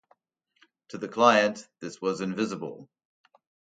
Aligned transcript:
To 0.87 0.97
the 0.97 1.07
client 1.07 1.67
this 1.79 2.01
was 2.01 2.21
invisible. 2.21 2.89